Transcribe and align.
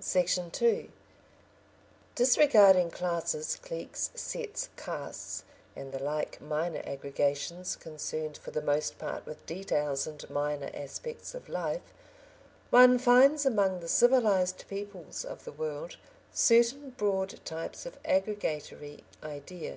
Section 0.00 0.50
2 0.50 0.88
Disregarding 2.14 2.90
classes, 2.90 3.56
cliques, 3.56 4.10
sets, 4.14 4.70
castes, 4.74 5.44
and 5.76 5.92
the 5.92 5.98
like 6.02 6.40
minor 6.40 6.80
aggregations, 6.86 7.76
concerned 7.76 8.38
for 8.38 8.52
the 8.52 8.62
most 8.62 8.96
part 8.98 9.26
with 9.26 9.44
details 9.44 10.06
and 10.06 10.30
minor 10.30 10.70
aspects 10.72 11.34
of 11.34 11.50
life, 11.50 11.92
one 12.70 12.98
finds 12.98 13.44
among 13.44 13.80
the 13.80 13.86
civilised 13.88 14.64
peoples 14.66 15.26
of 15.26 15.44
the 15.44 15.52
world 15.52 15.98
certain 16.32 16.94
broad 16.96 17.44
types 17.44 17.84
of 17.84 17.98
aggregatory 18.02 19.04
idea. 19.22 19.76